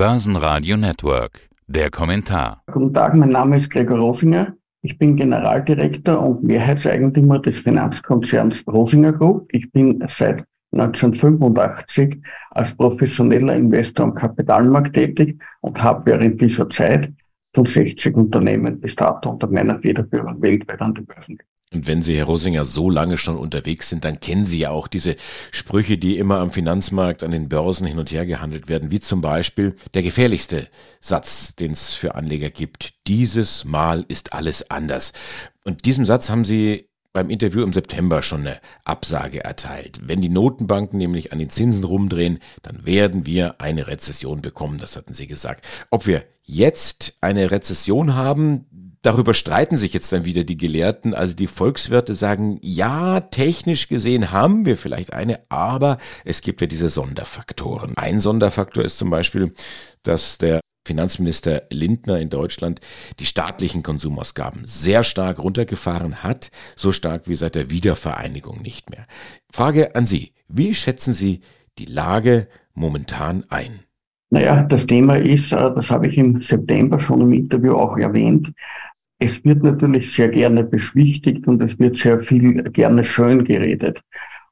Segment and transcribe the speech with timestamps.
[0.00, 1.50] Börsenradio Network.
[1.66, 2.62] Der Kommentar.
[2.72, 4.54] Guten Tag, mein Name ist Gregor Rosinger.
[4.80, 9.50] Ich bin Generaldirektor und Mehrheitseigentümer des Finanzkonzerns Rosinger Group.
[9.52, 12.16] Ich bin seit 1985
[12.50, 17.12] als professioneller Investor am Kapitalmarkt tätig und habe während dieser Zeit
[17.54, 21.36] von 60 Unternehmen bis dato unter meiner Federführung weltweit an die Börsen
[21.72, 24.88] und wenn Sie, Herr Rosinger, so lange schon unterwegs sind, dann kennen Sie ja auch
[24.88, 25.14] diese
[25.52, 29.20] Sprüche, die immer am Finanzmarkt, an den Börsen hin und her gehandelt werden, wie zum
[29.20, 30.66] Beispiel der gefährlichste
[31.00, 32.94] Satz, den es für Anleger gibt.
[33.06, 35.12] Dieses Mal ist alles anders.
[35.62, 40.00] Und diesem Satz haben Sie beim Interview im September schon eine Absage erteilt.
[40.02, 44.96] Wenn die Notenbanken nämlich an den Zinsen rumdrehen, dann werden wir eine Rezession bekommen, das
[44.96, 45.66] hatten Sie gesagt.
[45.90, 48.66] Ob wir jetzt eine Rezession haben,
[49.02, 51.14] Darüber streiten sich jetzt dann wieder die Gelehrten.
[51.14, 56.66] Also die Volkswirte sagen, ja, technisch gesehen haben wir vielleicht eine, aber es gibt ja
[56.66, 57.94] diese Sonderfaktoren.
[57.96, 59.54] Ein Sonderfaktor ist zum Beispiel,
[60.02, 62.80] dass der Finanzminister Lindner in Deutschland
[63.20, 69.06] die staatlichen Konsumausgaben sehr stark runtergefahren hat, so stark wie seit der Wiedervereinigung nicht mehr.
[69.50, 71.40] Frage an Sie, wie schätzen Sie
[71.78, 73.80] die Lage momentan ein?
[74.30, 78.52] Naja, das Thema ist, äh, das habe ich im September schon im Interview auch erwähnt,
[79.20, 84.00] es wird natürlich sehr gerne beschwichtigt und es wird sehr viel gerne schön geredet.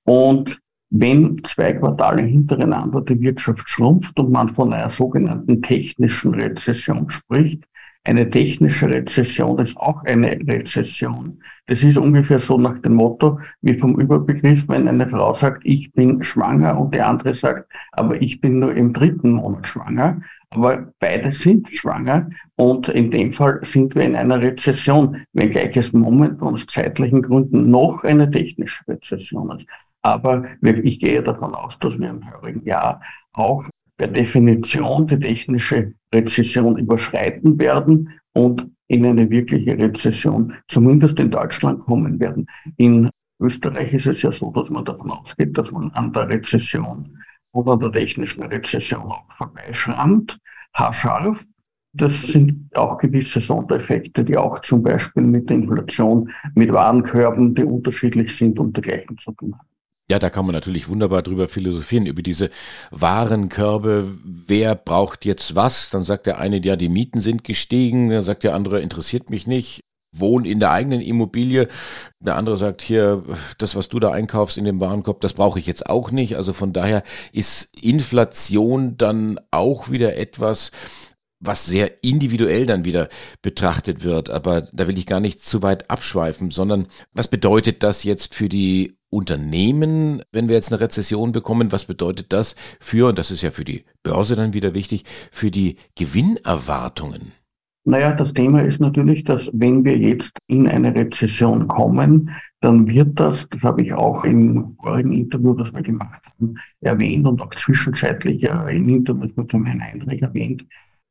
[0.05, 7.11] Und wenn zwei Quartale hintereinander die Wirtschaft schrumpft und man von einer sogenannten technischen Rezession
[7.11, 7.65] spricht,
[8.05, 11.43] eine technische Rezession ist auch eine Rezession.
[11.67, 15.93] Das ist ungefähr so nach dem Motto, wie vom Überbegriff, wenn eine Frau sagt, ich
[15.93, 20.23] bin schwanger und die andere sagt, aber ich bin nur im dritten Monat schwanger.
[20.51, 25.93] Aber beide sind schwanger und in dem Fall sind wir in einer Rezession, wenngleich es
[25.93, 29.67] momentan aus zeitlichen Gründen noch eine technische Rezession ist.
[30.01, 33.65] Aber ich gehe davon aus, dass wir im heurigen Jahr auch
[33.99, 41.85] per Definition die technische Rezession überschreiten werden und in eine wirkliche Rezession, zumindest in Deutschland,
[41.85, 42.47] kommen werden.
[42.77, 47.19] In Österreich ist es ja so, dass man davon ausgeht, dass man an der Rezession
[47.59, 50.39] oder der technischen Rezession vorbeischrammt,
[50.75, 51.45] haarscharf.
[51.93, 57.65] Das sind auch gewisse Sondereffekte, die auch zum Beispiel mit der Inflation, mit Warenkörben, die
[57.65, 59.67] unterschiedlich sind und dergleichen zu tun haben.
[60.11, 62.49] Ja, da kann man natürlich wunderbar drüber philosophieren, über diese
[62.91, 64.09] Warenkörbe.
[64.25, 65.91] Wer braucht jetzt was?
[65.91, 68.09] Dann sagt der eine, ja, die Mieten sind gestiegen.
[68.09, 69.81] Dann sagt der andere, interessiert mich nicht.
[70.13, 71.69] Wohn in der eigenen Immobilie.
[72.21, 73.23] Der andere sagt hier,
[73.59, 76.37] das, was du da einkaufst in dem Warenkorb, das brauche ich jetzt auch nicht.
[76.37, 77.03] Also von daher
[77.33, 80.71] ist Inflation dann auch wieder etwas,
[81.41, 83.09] was sehr individuell dann wieder
[83.43, 84.31] betrachtet wird.
[84.31, 88.49] Aber da will ich gar nicht zu weit abschweifen, sondern was bedeutet das jetzt für
[88.49, 93.43] die Unternehmen, wenn wir jetzt eine Rezession bekommen, was bedeutet das für, und das ist
[93.43, 97.33] ja für die Börse dann wieder wichtig, für die Gewinnerwartungen?
[97.89, 103.19] Naja, das Thema ist natürlich, dass wenn wir jetzt in eine Rezession kommen, dann wird
[103.19, 107.55] das, das habe ich auch im vorigen Interview, das wir gemacht haben, erwähnt und auch
[107.55, 110.67] zwischenzeitlich im Interview mit Herrn Eindrich erwähnt,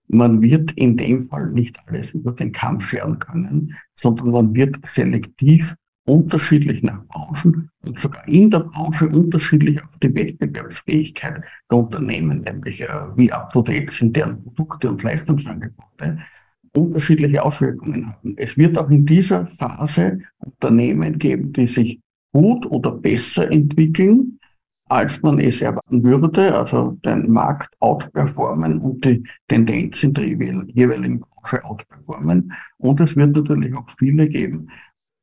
[0.07, 4.77] man wird in dem Fall nicht alles über den Kamm scheren können, sondern man wird
[4.93, 5.73] selektiv
[6.05, 12.81] unterschiedlich nach Branchen und sogar in der Branche unterschiedlich auf die Wettbewerbsfähigkeit der Unternehmen, nämlich
[12.81, 16.19] äh, wie up-to-date sind deren Produkte und Leistungsangebote,
[16.77, 18.33] unterschiedliche Auswirkungen haben.
[18.37, 21.99] Es wird auch in dieser Phase Unternehmen geben, die sich
[22.33, 24.39] gut oder besser entwickeln,
[24.89, 31.19] als man es erwarten würde, also den Markt outperformen und die Tendenz in der jeweiligen
[31.19, 32.53] Branche outperformen.
[32.77, 34.69] Und es wird natürlich auch viele geben,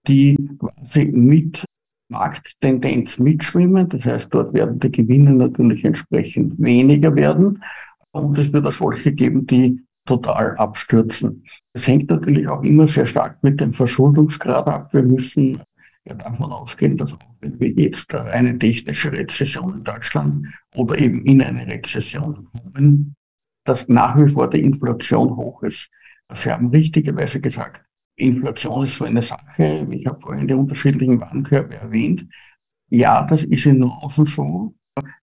[0.06, 1.65] die quasi mit
[2.10, 3.88] Markttendenz mitschwimmen.
[3.88, 7.62] Das heißt, dort werden die Gewinne natürlich entsprechend weniger werden.
[8.10, 11.44] Und es wird auch solche geben, die total abstürzen.
[11.72, 14.92] Das hängt natürlich auch immer sehr stark mit dem Verschuldungsgrad ab.
[14.92, 15.62] Wir müssen
[16.04, 21.25] ja davon ausgehen, dass auch wenn wir jetzt eine technische Rezession in Deutschland oder eben
[21.25, 23.15] in eine Rezession kommen,
[23.65, 25.91] dass nach wie vor die Inflation hoch ist.
[26.33, 27.84] Sie haben richtigerweise gesagt,
[28.16, 29.86] Inflation ist so eine Sache.
[29.91, 32.27] Ich habe vorhin die unterschiedlichen Warenkörbe erwähnt.
[32.91, 34.74] Ja, das ist in Nuancen so,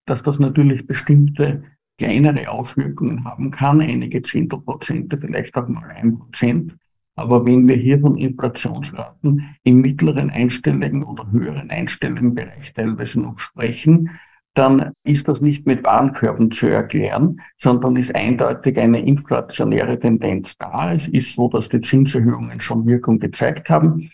[0.06, 1.63] dass das natürlich bestimmte
[2.01, 6.75] kleinere Auswirkungen haben kann, einige Zehntelprozente, vielleicht auch mal ein Prozent.
[7.15, 13.38] Aber wenn wir hier von Inflationsraten im mittleren einstelligen oder höheren einstelligen Bereich teilweise noch
[13.39, 14.09] sprechen,
[14.56, 20.94] dann ist das nicht mit Warenkörben zu erklären, sondern ist eindeutig eine inflationäre Tendenz da.
[20.94, 24.09] Es ist so, dass die Zinserhöhungen schon Wirkung gezeigt haben.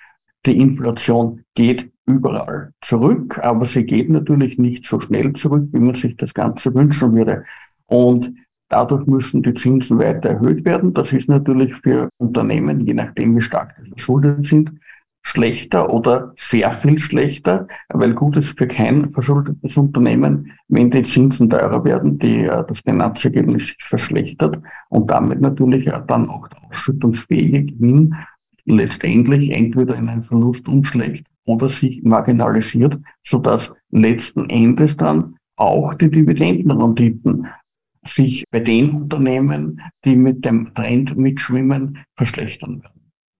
[0.45, 5.93] Die Inflation geht überall zurück, aber sie geht natürlich nicht so schnell zurück, wie man
[5.93, 7.45] sich das Ganze wünschen würde.
[7.87, 8.33] Und
[8.69, 10.93] Dadurch müssen die Zinsen weiter erhöht werden.
[10.93, 14.73] Das ist natürlich für Unternehmen, je nachdem wie stark sie verschuldet sind,
[15.21, 21.49] schlechter oder sehr viel schlechter, weil gut ist für kein verschuldetes Unternehmen, wenn die Zinsen
[21.49, 27.65] teurer werden, die, äh, das Finanzergebnis sich verschlechtert und damit natürlich dann auch der ausschüttungsfähige
[27.65, 28.15] Gewinn
[28.65, 36.11] letztendlich entweder in einen Verlust umschlägt oder sich marginalisiert, sodass letzten Endes dann auch die
[36.11, 37.47] Dividendenrenditen
[38.07, 42.97] sich bei den Unternehmen, die mit dem Trend mitschwimmen, verschlechtern werden.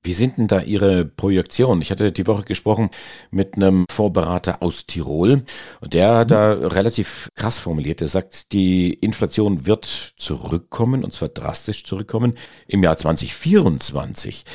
[0.08, 1.82] Wie sind denn da Ihre Projektionen?
[1.82, 2.90] Ich hatte die Woche gesprochen
[3.30, 5.44] mit einem Vorberater aus Tirol
[5.82, 8.02] und der hat da relativ krass formuliert.
[8.02, 12.36] Er sagt, die Inflation wird zurückkommen und zwar drastisch zurückkommen
[12.68, 14.46] im Jahr 2024.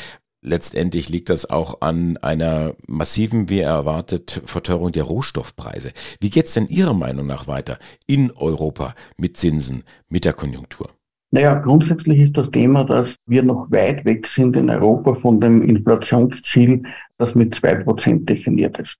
[0.45, 5.93] Letztendlich liegt das auch an einer massiven, wie erwartet, Verteuerung der Rohstoffpreise.
[6.21, 7.79] Wie geht's denn Ihrer Meinung nach weiter
[8.09, 10.91] in Europa mit Zinsen, mit der Konjunktur?
[11.31, 15.63] Naja, grundsätzlich ist das Thema, dass wir noch weit weg sind in Europa von dem
[15.63, 16.83] Inflationsziel,
[17.19, 18.99] das mit zwei Prozent definiert ist.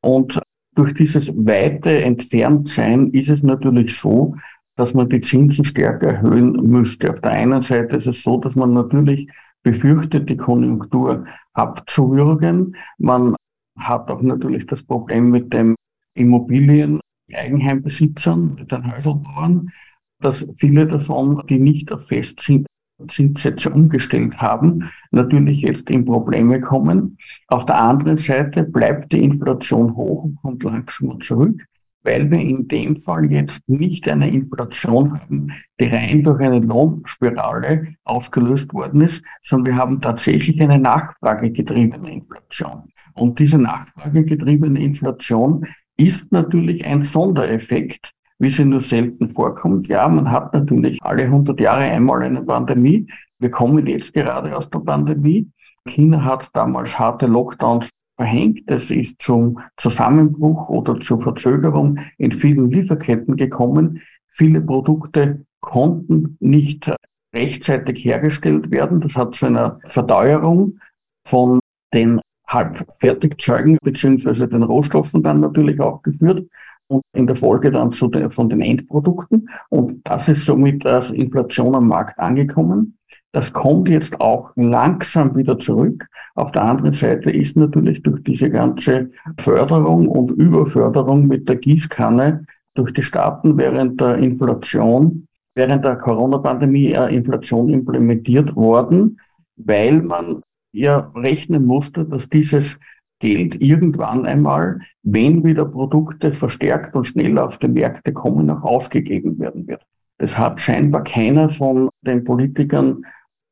[0.00, 0.40] Und
[0.76, 4.36] durch dieses weite Entferntsein ist es natürlich so,
[4.76, 7.10] dass man die Zinsen stärker erhöhen müsste.
[7.10, 9.28] Auf der einen Seite ist es so, dass man natürlich
[9.66, 12.76] befürchtet, die Konjunktur abzuwürgen.
[12.98, 13.34] Man
[13.76, 15.74] hat auch natürlich das Problem mit dem
[16.14, 17.00] Immobilien,
[17.34, 19.72] Eigenheimbesitzern, mit den Häuselbauern,
[20.20, 27.18] dass viele davon, die nicht auf Festzinssätze umgestellt haben, natürlich jetzt in Probleme kommen.
[27.48, 31.60] Auf der anderen Seite bleibt die Inflation hoch und kommt langsam zurück
[32.06, 37.94] weil wir in dem Fall jetzt nicht eine Inflation haben, die rein durch eine Lohnspirale
[38.04, 42.84] ausgelöst worden ist, sondern wir haben tatsächlich eine nachfragegetriebene Inflation.
[43.14, 45.66] Und diese nachfragegetriebene Inflation
[45.96, 49.88] ist natürlich ein Sondereffekt, wie sie nur selten vorkommt.
[49.88, 53.08] Ja, man hat natürlich alle 100 Jahre einmal eine Pandemie.
[53.40, 55.50] Wir kommen jetzt gerade aus der Pandemie.
[55.88, 58.60] China hat damals harte Lockdowns verhängt.
[58.66, 64.02] Es ist zum Zusammenbruch oder zur Verzögerung in vielen Lieferketten gekommen.
[64.28, 66.90] Viele Produkte konnten nicht
[67.34, 69.00] rechtzeitig hergestellt werden.
[69.00, 70.78] Das hat zu einer Verteuerung
[71.26, 71.60] von
[71.92, 76.48] den Halbfertigzeugen beziehungsweise den Rohstoffen dann natürlich auch geführt
[76.88, 79.50] und in der Folge dann zu den, von den Endprodukten.
[79.68, 82.95] Und das ist somit als Inflation am Markt angekommen.
[83.36, 86.06] Das kommt jetzt auch langsam wieder zurück.
[86.36, 92.46] Auf der anderen Seite ist natürlich durch diese ganze Förderung und Überförderung mit der Gießkanne
[92.72, 99.20] durch die Staaten während der Inflation, während der Corona-Pandemie äh, Inflation implementiert worden,
[99.56, 100.40] weil man
[100.72, 102.78] ja rechnen musste, dass dieses
[103.18, 109.38] Geld irgendwann einmal, wenn wieder Produkte verstärkt und schnell auf die Märkte kommen, auch ausgegeben
[109.38, 109.82] werden wird.
[110.16, 113.04] Das hat scheinbar keiner von den Politikern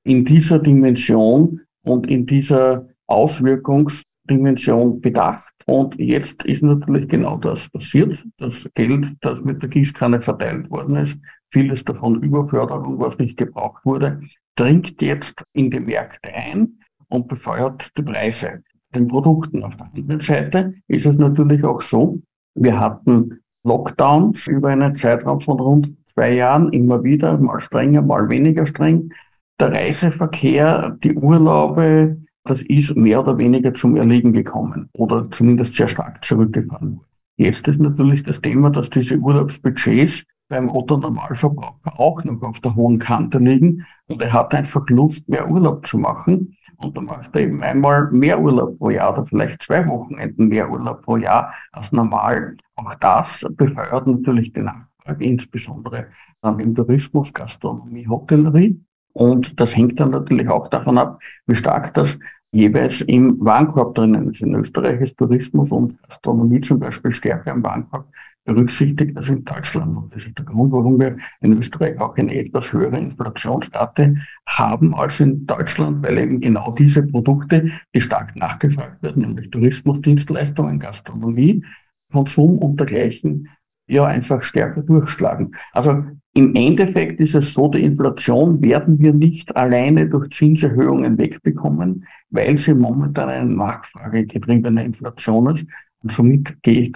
[0.05, 5.53] in dieser Dimension und in dieser Auswirkungsdimension bedacht.
[5.67, 8.23] Und jetzt ist natürlich genau das passiert.
[8.39, 11.19] Das Geld, das mit der Gießkanne verteilt worden ist,
[11.51, 14.21] vieles davon Überförderung, was nicht gebraucht wurde,
[14.57, 16.79] dringt jetzt in die Märkte ein
[17.09, 18.63] und befeuert die Preise
[18.95, 19.65] den Produkten.
[19.65, 22.21] Auf der anderen Seite ist es natürlich auch so,
[22.55, 28.29] wir hatten Lockdowns über einen Zeitraum von rund zwei Jahren, immer wieder, mal strenger, mal
[28.29, 29.11] weniger streng
[29.59, 35.89] der Reiseverkehr, die Urlaube, das ist mehr oder weniger zum Erliegen gekommen oder zumindest sehr
[35.89, 37.01] stark zurückgefahren.
[37.37, 42.75] Jetzt ist natürlich das Thema, dass diese Urlaubsbudgets beim Otto Normalverbraucher auch noch auf der
[42.75, 46.57] hohen Kante liegen und er hat einfach Lust, mehr Urlaub zu machen.
[46.77, 50.71] Und dann macht er eben einmal mehr Urlaub pro Jahr oder vielleicht zwei Wochenenden mehr
[50.71, 52.57] Urlaub pro Jahr als normal.
[52.75, 56.09] Auch das befeuert natürlich die Nachfrage, insbesondere
[56.43, 58.85] dann im Tourismus, Gastronomie, Hotellerie.
[59.15, 62.19] Und das hängt dann natürlich auch davon ab, wie stark das
[62.53, 64.43] jeweils im Warenkorb drinnen ist.
[64.43, 68.07] In Österreich ist Tourismus und Gastronomie zum Beispiel stärker im Warenkorb
[68.45, 69.97] berücksichtigt als in Deutschland.
[69.97, 74.17] Und das ist der Grund, warum wir in Österreich auch eine etwas höhere Inflationsrate
[74.47, 80.79] haben als in Deutschland, weil eben genau diese Produkte, die stark nachgefragt werden, nämlich Tourismusdienstleistungen,
[80.79, 81.65] Gastronomie,
[82.13, 83.49] Konsum und dergleichen,
[83.87, 85.57] ja einfach stärker durchschlagen.
[85.73, 86.05] Also
[86.37, 92.57] im Endeffekt ist es so, die Inflation werden wir nicht alleine durch Zinserhöhungen wegbekommen, weil
[92.57, 95.65] sie momentan eine nachfragegetriebene Inflation ist.
[96.03, 96.93] Und somit ich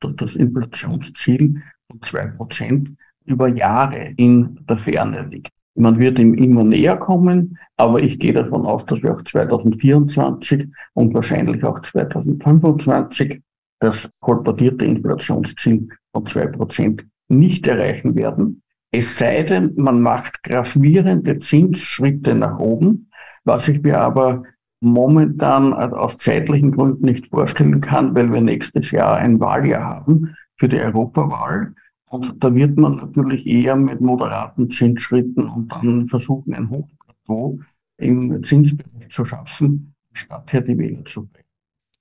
[0.00, 2.90] das Inflationsziel von zwei Prozent
[3.26, 5.52] über Jahre in der Ferne liegt.
[5.76, 10.66] Man wird ihm immer näher kommen, aber ich gehe davon aus, dass wir auch 2024
[10.94, 13.40] und wahrscheinlich auch 2025
[13.78, 18.62] das kolportierte Inflationsziel von zwei Prozent nicht erreichen werden.
[18.92, 23.10] Es sei denn, man macht gravierende Zinsschritte nach oben,
[23.44, 24.42] was ich mir aber
[24.80, 30.68] momentan aus zeitlichen Gründen nicht vorstellen kann, weil wir nächstes Jahr ein Wahljahr haben für
[30.68, 31.74] die Europawahl.
[32.06, 37.60] Und da wird man natürlich eher mit moderaten Zinsschritten und dann versuchen, ein Hochplateau
[37.98, 41.39] im Zinsbereich zu schaffen, statt hier die Wähler zu bringen.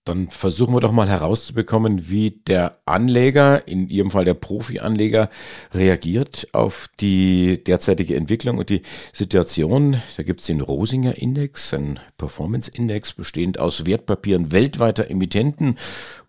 [0.09, 5.29] Dann versuchen wir doch mal herauszubekommen, wie der Anleger, in Ihrem Fall der Profi-Anleger,
[5.71, 8.81] reagiert auf die derzeitige Entwicklung und die
[9.13, 10.01] Situation.
[10.17, 15.77] Da gibt es den Rosinger Index, ein Performance-Index bestehend aus Wertpapieren weltweiter Emittenten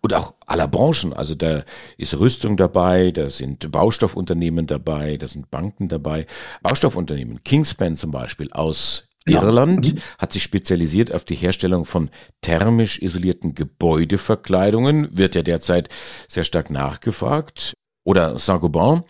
[0.01, 1.11] und auch aller Branchen.
[1.13, 1.63] Also da
[1.97, 6.27] ist Rüstung dabei, da sind Baustoffunternehmen dabei, da sind Banken dabei.
[6.61, 9.99] Baustoffunternehmen, Kingspan zum Beispiel aus Irland mhm.
[10.17, 12.09] hat sich spezialisiert auf die Herstellung von
[12.41, 15.89] thermisch isolierten Gebäudeverkleidungen, wird ja derzeit
[16.27, 17.73] sehr stark nachgefragt.
[18.03, 19.03] Oder Saint-Gobain,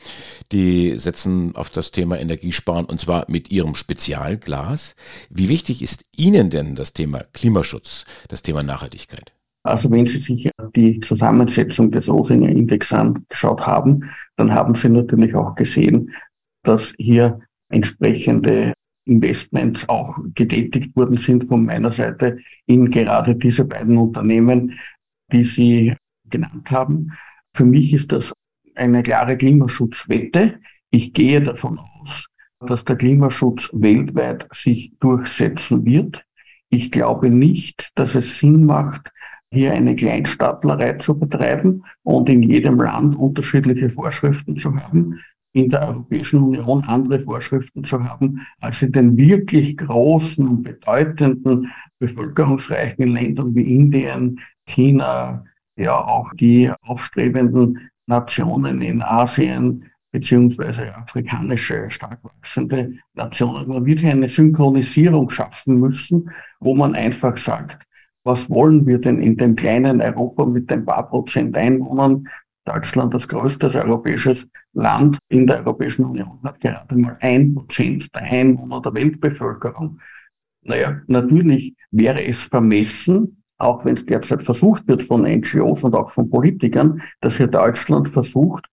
[0.51, 4.95] die setzen auf das Thema Energiesparen und zwar mit ihrem Spezialglas.
[5.29, 9.31] Wie wichtig ist Ihnen denn das Thema Klimaschutz, das Thema Nachhaltigkeit?
[9.63, 15.35] Also wenn Sie sich die Zusammensetzung des Osinger Index angeschaut haben, dann haben Sie natürlich
[15.35, 16.13] auch gesehen,
[16.63, 17.39] dass hier
[17.69, 18.73] entsprechende
[19.11, 24.79] Investments auch getätigt worden sind von meiner Seite in gerade diese beiden Unternehmen,
[25.31, 25.93] die Sie
[26.29, 27.11] genannt haben.
[27.53, 28.33] Für mich ist das
[28.75, 30.59] eine klare Klimaschutzwette.
[30.89, 32.27] Ich gehe davon aus,
[32.59, 36.23] dass der Klimaschutz weltweit sich durchsetzen wird.
[36.69, 39.11] Ich glaube nicht, dass es Sinn macht,
[39.53, 45.19] hier eine Kleinstaatlerei zu betreiben und in jedem Land unterschiedliche Vorschriften zu haben,
[45.53, 51.71] in der Europäischen Union andere Vorschriften zu haben als in den wirklich großen und bedeutenden
[51.99, 62.23] bevölkerungsreichen Ländern wie Indien, China, ja auch die aufstrebenden Nationen in Asien beziehungsweise afrikanische stark
[62.23, 63.67] wachsende Nationen.
[63.67, 66.29] Man wird hier eine Synchronisierung schaffen müssen,
[66.59, 67.85] wo man einfach sagt,
[68.23, 72.27] was wollen wir denn in dem kleinen Europa mit ein paar Prozent Einwohnern
[72.65, 78.21] Deutschland, das größte europäisches Land in der Europäischen Union, hat gerade mal ein Prozent der
[78.23, 79.99] Einwohner der Weltbevölkerung.
[80.63, 86.11] Naja, natürlich wäre es vermessen, auch wenn es derzeit versucht wird von NGOs und auch
[86.11, 88.65] von Politikern, dass hier Deutschland versucht,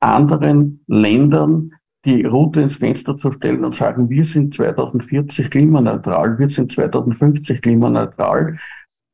[0.00, 1.72] anderen Ländern
[2.04, 7.62] die Route ins Fenster zu stellen und sagen, wir sind 2040 klimaneutral, wir sind 2050
[7.62, 8.58] klimaneutral.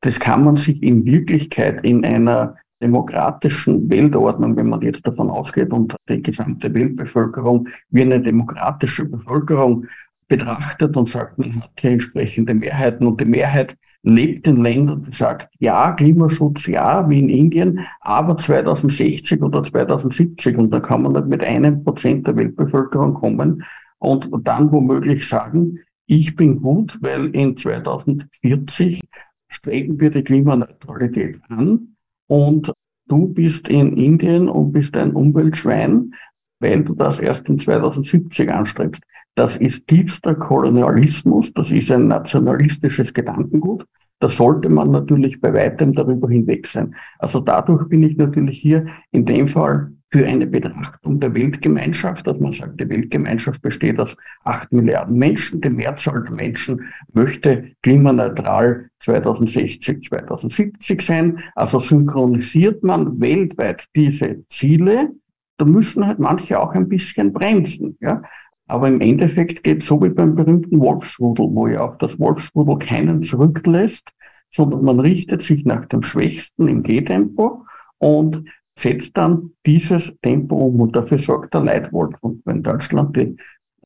[0.01, 5.73] Das kann man sich in Wirklichkeit in einer demokratischen Weltordnung, wenn man jetzt davon ausgeht
[5.73, 9.87] und die gesamte Weltbevölkerung wie eine demokratische Bevölkerung
[10.29, 15.15] betrachtet und sagt, man hat hier entsprechende Mehrheiten und die Mehrheit lebt in Ländern, die
[15.15, 21.13] sagt, ja, Klimaschutz, ja, wie in Indien, aber 2060 oder 2070 und da kann man
[21.13, 23.65] nicht mit einem Prozent der Weltbevölkerung kommen
[23.99, 29.01] und dann womöglich sagen, ich bin gut, weil in 2040
[29.49, 31.97] streben wir die Klimaneutralität an
[32.31, 32.73] und
[33.09, 36.15] du bist in Indien und bist ein Umweltschwein,
[36.61, 39.03] weil du das erst in 2070 anstrebst.
[39.35, 43.85] Das ist tiefster Kolonialismus, das ist ein nationalistisches Gedankengut.
[44.21, 46.95] Da sollte man natürlich bei weitem darüber hinweg sein.
[47.19, 52.39] Also dadurch bin ich natürlich hier in dem Fall für eine Betrachtung der Weltgemeinschaft, dass
[52.41, 55.61] man sagt, die Weltgemeinschaft besteht aus acht Milliarden Menschen.
[55.61, 61.39] Die Mehrzahl der Menschen möchte klimaneutral 2060, 2070 sein.
[61.55, 65.11] Also synchronisiert man weltweit diese Ziele.
[65.59, 67.97] Da müssen halt manche auch ein bisschen bremsen.
[68.01, 68.23] Ja?
[68.67, 72.79] Aber im Endeffekt geht es so wie beim berühmten Wolfsrudel, wo ja auch das Wolfsrudel
[72.79, 74.09] keinen zurücklässt,
[74.51, 77.65] sondern man richtet sich nach dem Schwächsten im Gehtempo
[77.99, 78.45] und
[78.81, 82.17] setzt dann dieses Tempo um und dafür sorgt der Leitwolf.
[82.21, 83.37] Und wenn Deutschland die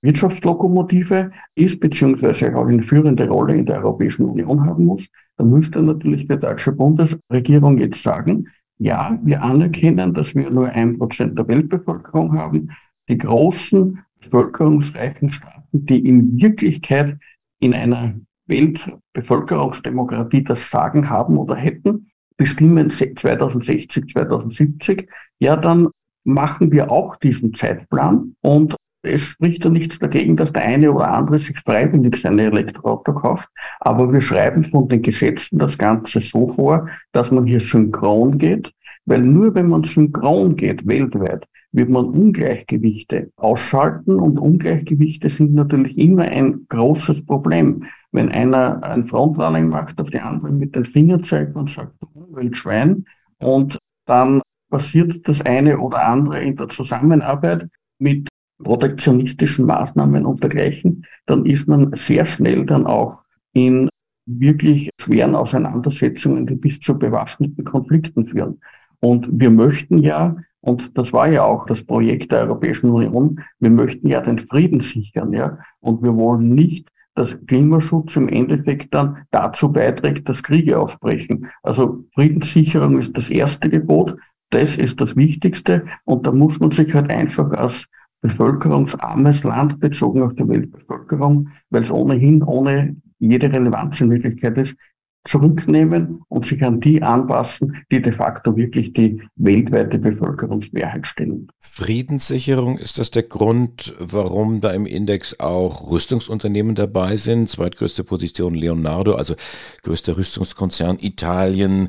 [0.02, 5.82] Wirtschaftslokomotive ist, beziehungsweise auch eine führende Rolle in der Europäischen Union haben muss, dann müsste
[5.82, 8.48] natürlich die deutsche Bundesregierung jetzt sagen,
[8.78, 12.70] ja, wir anerkennen, dass wir nur ein Prozent der Weltbevölkerung haben.
[13.08, 17.18] Die großen bevölkerungsreichen Staaten, die in Wirklichkeit
[17.60, 18.14] in einer
[18.46, 25.88] Weltbevölkerungsdemokratie das Sagen haben oder hätten, bestimmen 2060, 2070, ja, dann
[26.24, 31.12] machen wir auch diesen Zeitplan und es spricht ja nichts dagegen, dass der eine oder
[31.12, 33.48] andere sich freiwillig sein Elektroauto kauft,
[33.80, 38.72] aber wir schreiben von den Gesetzen das Ganze so vor, dass man hier synchron geht,
[39.04, 44.14] weil nur wenn man synchron geht weltweit, wird man Ungleichgewichte ausschalten.
[44.14, 47.84] Und Ungleichgewichte sind natürlich immer ein großes Problem.
[48.14, 52.06] Wenn einer ein Frontrunning macht, auf die anderen mit den Fingern zeigt und sagt, du
[52.14, 53.06] Umweltschwein
[53.38, 54.40] und dann
[54.70, 57.68] passiert das eine oder andere in der Zusammenarbeit
[57.98, 58.28] mit
[58.62, 63.88] protektionistischen Maßnahmen und dergleichen, dann ist man sehr schnell dann auch in
[64.26, 68.60] wirklich schweren Auseinandersetzungen, die bis zu bewaffneten Konflikten führen.
[69.00, 73.70] Und wir möchten ja, und das war ja auch das Projekt der Europäischen Union, wir
[73.70, 75.58] möchten ja den Frieden sichern, ja.
[75.80, 81.48] Und wir wollen nicht, dass Klimaschutz im Endeffekt dann dazu beiträgt, dass Kriege aufbrechen.
[81.62, 84.16] Also Friedenssicherung ist das erste Gebot.
[84.50, 85.86] Das ist das Wichtigste.
[86.04, 87.86] Und da muss man sich halt einfach als
[88.20, 94.76] bevölkerungsarmes Land bezogen auf die Weltbevölkerung, weil es ohnehin ohne jede Relevanz in Wirklichkeit ist,
[95.24, 101.48] zurücknehmen und sich an die anpassen, die de facto wirklich die weltweite Bevölkerungsmehrheit stellen.
[101.60, 107.48] Friedenssicherung, ist das der Grund, warum da im Index auch Rüstungsunternehmen dabei sind?
[107.48, 109.34] Zweitgrößte Position Leonardo, also
[109.82, 111.88] größter Rüstungskonzern Italien,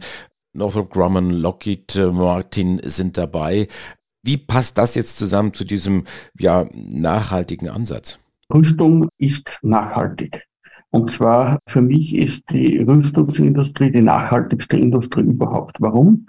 [0.53, 3.67] Northrop Grumman, Lockheed Martin sind dabei.
[4.23, 6.05] Wie passt das jetzt zusammen zu diesem
[6.39, 8.17] ja, nachhaltigen Ansatz?
[8.51, 10.47] Rüstung ist nachhaltig.
[10.95, 15.75] Und zwar für mich ist die Rüstungsindustrie die nachhaltigste Industrie überhaupt.
[15.81, 16.27] Warum?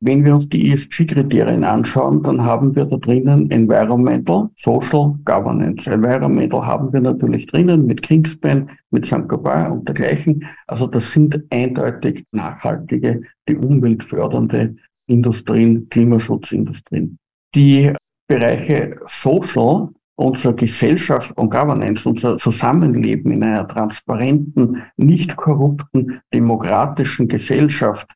[0.00, 5.90] Wenn wir uns die ESG-Kriterien anschauen, dann haben wir da drinnen Environmental, Social, Governance.
[5.90, 10.44] Environmental haben wir natürlich drinnen mit Kingspan, mit Saint-Gobain und dergleichen.
[10.66, 14.76] Also das sind eindeutig nachhaltige, die umweltfördernde
[15.06, 17.18] Industrien, Klimaschutzindustrien.
[17.54, 17.94] Die
[18.26, 28.08] Bereiche Social unsere Gesellschaft und Governance, unser Zusammenleben in einer transparenten, nicht korrupten, demokratischen Gesellschaft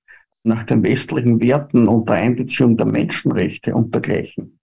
[0.42, 4.58] nach den westlichen Werten unter Einbeziehung der Menschenrechte und dergleichen.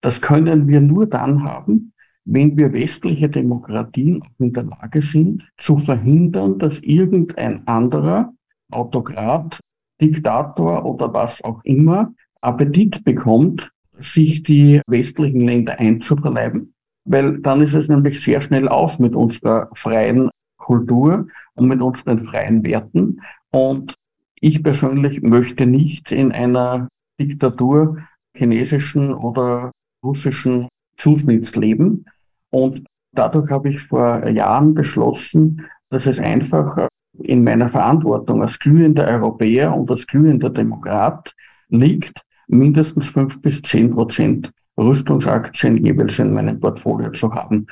[0.00, 1.92] Das können wir nur dann haben,
[2.24, 8.32] wenn wir westliche Demokratien in der Lage sind, zu verhindern, dass irgendein anderer
[8.72, 9.60] Autokrat,
[10.00, 16.74] Diktator oder was auch immer Appetit bekommt, sich die westlichen Länder einzuverleiben
[17.10, 22.22] weil dann ist es nämlich sehr schnell aus mit unserer freien Kultur und mit unseren
[22.24, 23.20] freien Werten.
[23.50, 23.94] Und
[24.40, 27.98] ich persönlich möchte nicht in einer Diktatur
[28.36, 29.72] chinesischen oder
[30.04, 32.04] russischen Zuschnitts leben.
[32.50, 39.08] Und dadurch habe ich vor Jahren beschlossen, dass es einfach in meiner Verantwortung als glühender
[39.08, 41.34] Europäer und als glühender Demokrat
[41.68, 47.66] liegt, mindestens fünf bis zehn Prozent Rüstungsaktien jeweils in meinem Portfolio zu haben.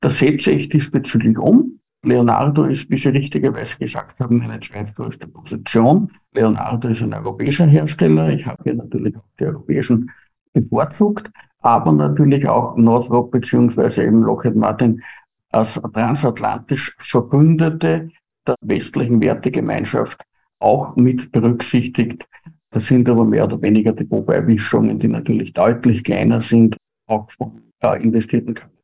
[0.00, 1.78] Das setze ich diesbezüglich um.
[2.02, 6.10] Leonardo ist, wie Sie richtigerweise gesagt haben, meine zweitgrößte Position.
[6.32, 8.30] Leonardo ist ein europäischer Hersteller.
[8.30, 10.10] Ich habe hier natürlich auch die europäischen
[10.54, 15.02] bevorzugt, aber natürlich auch Northrop beziehungsweise eben Lockheed Martin
[15.50, 18.08] als transatlantisch Verbündete
[18.46, 20.22] der westlichen Wertegemeinschaft
[20.58, 22.26] auch mit berücksichtigt.
[22.70, 28.02] Das sind aber mehr oder weniger Depotbeiwischungen, die natürlich deutlich kleiner sind, auch vom äh,
[28.02, 28.78] investierten Kapital.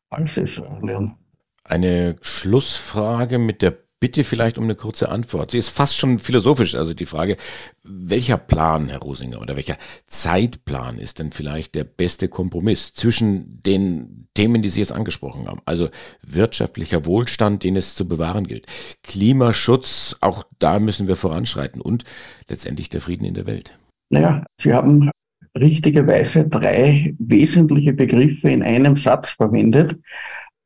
[1.64, 5.52] Eine Schlussfrage mit der Bitte vielleicht um eine kurze Antwort.
[5.52, 7.38] Sie ist fast schon philosophisch, also die Frage,
[7.82, 14.28] welcher Plan, Herr Rosinger, oder welcher Zeitplan ist denn vielleicht der beste Kompromiss zwischen den
[14.34, 15.60] Themen, die Sie jetzt angesprochen haben?
[15.64, 15.88] Also
[16.22, 18.66] wirtschaftlicher Wohlstand, den es zu bewahren gilt.
[19.02, 22.04] Klimaschutz, auch da müssen wir voranschreiten und
[22.50, 23.78] letztendlich der Frieden in der Welt.
[24.10, 25.10] Naja, Sie haben
[25.58, 29.96] richtigerweise drei wesentliche Begriffe in einem Satz verwendet.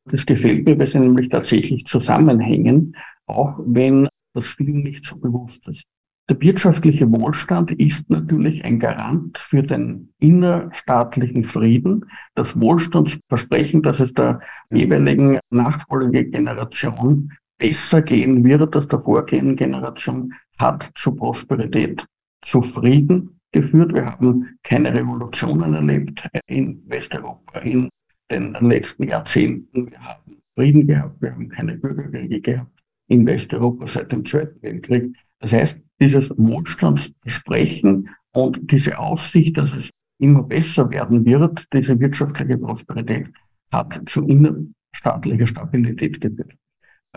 [0.07, 2.97] Das gefällt mir, weil sie nämlich tatsächlich zusammenhängen
[3.31, 5.85] auch wenn das vielen nicht so bewusst ist.
[6.31, 12.05] Der wirtschaftliche Wohlstand ist natürlich ein Garant für den innerstaatlichen Frieden.
[12.37, 14.41] Das Wohlstandsversprechen, dass es der
[14.71, 22.07] jeweiligen Nachfolgegeneration besser gehen wird als der vorgehenden Generation, hat zu Prosperität,
[22.43, 23.93] zu Frieden geführt.
[23.93, 27.89] Wir haben keine Revolutionen erlebt in Westeuropa in
[28.31, 29.91] den letzten Jahrzehnten.
[29.91, 32.80] Wir haben Frieden gehabt, wir haben keine Bürgerkriege gehabt
[33.11, 35.15] in Westeuropa seit dem Zweiten Weltkrieg.
[35.41, 42.57] Das heißt, dieses Wohlstandsversprechen und diese Aussicht, dass es immer besser werden wird, diese wirtschaftliche
[42.57, 43.29] Prosperität,
[43.73, 46.53] hat zu innerstaatlicher Stabilität geführt.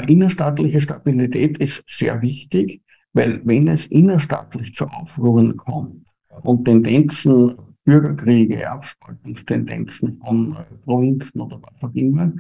[0.08, 2.82] Innerstaatliche Stabilität ist sehr wichtig,
[3.14, 6.08] weil wenn es innerstaatlich zu Aufruhren kommt
[6.42, 12.34] und Tendenzen, Bürgerkriege, Abspaltungstendenzen von Provinzen oder was auch immer,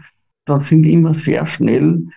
[0.45, 2.07] dann sind immer sehr schnell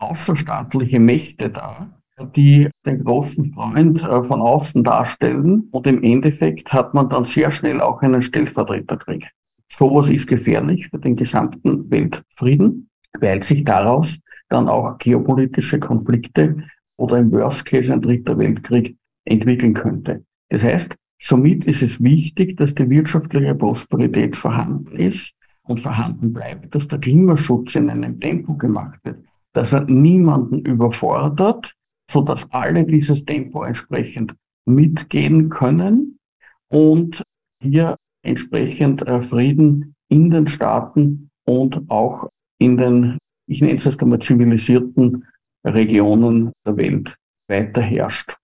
[0.00, 1.90] außerstaatliche Mächte da,
[2.36, 7.50] die den großen Freund äh, von außen darstellen und im Endeffekt hat man dann sehr
[7.50, 9.28] schnell auch einen Stellvertreterkrieg.
[9.70, 12.88] Sowas ist gefährlich für den gesamten Weltfrieden,
[13.20, 16.64] weil sich daraus dann auch geopolitische Konflikte
[16.96, 20.24] oder im Worst Case ein dritter Weltkrieg entwickeln könnte.
[20.48, 26.74] Das heißt, somit ist es wichtig, dass die wirtschaftliche Prosperität vorhanden ist und vorhanden bleibt,
[26.74, 31.74] dass der Klimaschutz in einem Tempo gemacht wird, dass er niemanden überfordert,
[32.10, 34.34] so dass alle dieses Tempo entsprechend
[34.66, 36.18] mitgehen können
[36.68, 37.22] und
[37.62, 44.02] hier entsprechend äh, Frieden in den Staaten und auch in den, ich nenne es jetzt
[44.02, 45.24] einmal zivilisierten
[45.64, 47.16] Regionen der Welt
[47.48, 48.36] weiter herrscht.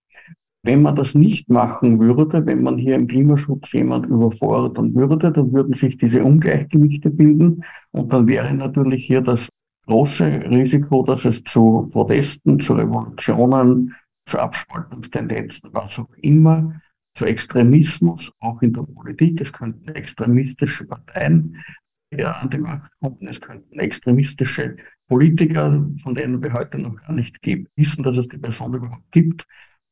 [0.63, 5.53] Wenn man das nicht machen würde, wenn man hier im Klimaschutz jemand überfordern würde, dann
[5.53, 9.51] würden sich diese Ungleichgewichte bilden und dann wäre natürlich hier das
[9.87, 13.95] große Risiko, dass es zu Protesten, zu Revolutionen,
[14.27, 16.81] zu Abspaltungstendenzen, was auch immer,
[17.15, 19.41] zu Extremismus, auch in der Politik.
[19.41, 21.63] Es könnten extremistische Parteien
[22.11, 24.77] ja, an die Macht kommen, es könnten extremistische
[25.09, 27.39] Politiker, von denen wir heute noch gar nicht
[27.77, 29.47] wissen, dass es die Person überhaupt gibt,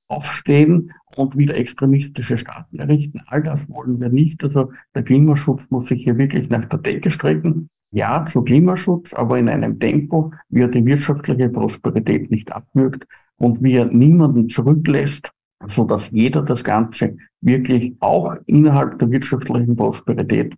[0.09, 3.20] aufstehen und wieder extremistische Staaten errichten.
[3.26, 4.42] All das wollen wir nicht.
[4.44, 7.68] Also der Klimaschutz muss sich hier wirklich nach der Decke strecken.
[7.92, 13.62] Ja, zu Klimaschutz, aber in einem Tempo, wie er die wirtschaftliche Prosperität nicht abwürgt und
[13.62, 15.31] wie er niemanden zurücklässt,
[15.66, 20.55] so dass jeder das Ganze wirklich auch innerhalb der wirtschaftlichen Prosperität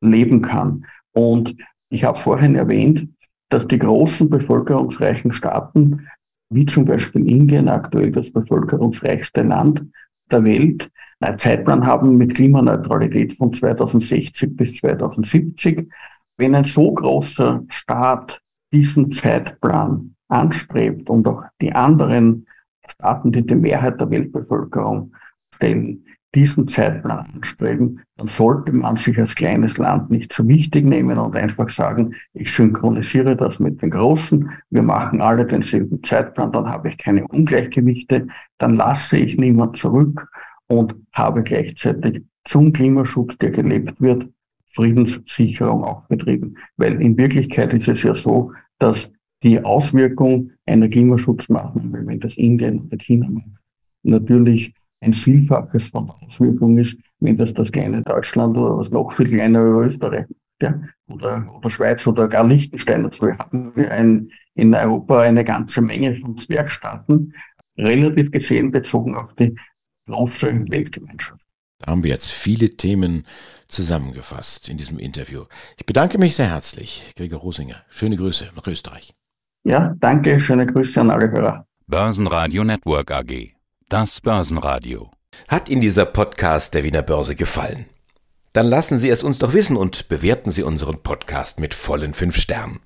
[0.00, 0.86] leben kann.
[1.12, 1.56] Und
[1.90, 3.08] ich habe vorhin erwähnt,
[3.48, 6.06] dass die großen bevölkerungsreichen Staaten,
[6.50, 9.84] wie zum Beispiel Indien, aktuell das bevölkerungsreichste Land
[10.30, 15.90] der Welt, einen Zeitplan haben mit Klimaneutralität von 2060 bis 2070.
[16.38, 18.40] Wenn ein so großer Staat
[18.72, 22.46] diesen Zeitplan anstrebt und auch die anderen
[22.86, 25.12] Staaten, die die Mehrheit der Weltbevölkerung
[25.54, 31.18] stellen, diesen Zeitplan anstreben, dann sollte man sich als kleines Land nicht so wichtig nehmen
[31.18, 36.68] und einfach sagen, ich synchronisiere das mit den Großen, wir machen alle denselben Zeitplan, dann
[36.68, 40.28] habe ich keine Ungleichgewichte, dann lasse ich niemand zurück
[40.66, 44.28] und habe gleichzeitig zum Klimaschutz, der gelebt wird,
[44.78, 46.56] Friedenssicherung auch betrieben.
[46.76, 49.12] Weil in Wirklichkeit ist es ja so, dass
[49.42, 53.46] die Auswirkung einer Klimaschutzmaßnahme, wenn das Indien oder China macht,
[54.04, 59.28] natürlich ein Vielfaches von Auswirkungen ist, wenn das das kleine Deutschland oder was noch viel
[59.28, 60.26] kleinere Österreich
[60.62, 63.04] ja, oder, oder Schweiz oder gar Liechtenstein.
[63.04, 67.34] Also wir haben ein, in Europa eine ganze Menge von Zwergstaaten,
[67.76, 69.56] relativ gesehen bezogen auf die
[70.06, 71.47] große Weltgemeinschaft.
[71.78, 73.24] Da haben wir jetzt viele Themen
[73.68, 75.44] zusammengefasst in diesem Interview.
[75.76, 77.82] Ich bedanke mich sehr herzlich, Gregor Rosinger.
[77.88, 79.12] Schöne Grüße nach Österreich.
[79.64, 81.66] Ja, danke, schöne Grüße an alle Hörer.
[81.86, 83.52] Börsenradio Network AG.
[83.88, 85.10] Das Börsenradio.
[85.46, 87.86] Hat Ihnen dieser Podcast der Wiener Börse gefallen?
[88.52, 92.36] Dann lassen Sie es uns doch wissen und bewerten Sie unseren Podcast mit vollen fünf
[92.36, 92.80] Sternen.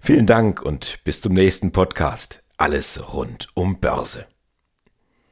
[0.00, 2.42] Vielen Dank und bis zum nächsten Podcast.
[2.56, 4.26] Alles rund um Börse.